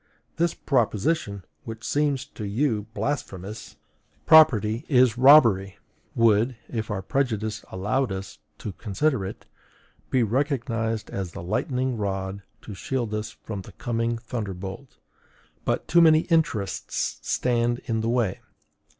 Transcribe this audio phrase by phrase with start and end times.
[0.37, 3.75] This proposition which seems to you blasphemous
[4.25, 5.77] PROPERTY IS ROBBERY
[6.15, 9.45] would, if our prejudices allowed us to consider it,
[10.09, 14.97] be recognized as the lightning rod to shield us from the coming thunderbolt;
[15.65, 18.39] but too many interests stand in the way!...